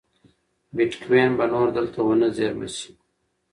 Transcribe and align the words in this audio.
بېټکوین 0.75 1.29
به 1.37 1.45
نور 1.53 1.67
دلته 1.77 1.99
ونه 2.03 2.27
زېرمه 2.37 2.67
شي. 2.75 2.89